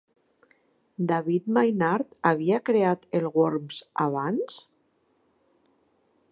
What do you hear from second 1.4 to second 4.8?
Maynard havia creat el Worms abans?